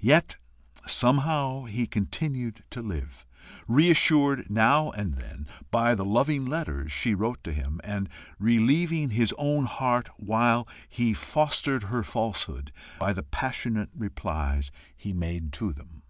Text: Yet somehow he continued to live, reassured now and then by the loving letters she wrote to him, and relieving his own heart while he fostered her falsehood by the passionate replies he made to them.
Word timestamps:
Yet 0.00 0.36
somehow 0.86 1.64
he 1.64 1.86
continued 1.86 2.64
to 2.70 2.80
live, 2.80 3.26
reassured 3.68 4.48
now 4.48 4.90
and 4.92 5.16
then 5.16 5.46
by 5.70 5.94
the 5.94 6.06
loving 6.06 6.46
letters 6.46 6.90
she 6.90 7.14
wrote 7.14 7.44
to 7.44 7.52
him, 7.52 7.78
and 7.84 8.08
relieving 8.38 9.10
his 9.10 9.34
own 9.36 9.66
heart 9.66 10.08
while 10.16 10.66
he 10.88 11.12
fostered 11.12 11.82
her 11.82 12.02
falsehood 12.02 12.72
by 12.98 13.12
the 13.12 13.22
passionate 13.24 13.90
replies 13.94 14.70
he 14.96 15.12
made 15.12 15.52
to 15.52 15.74
them. 15.74 16.00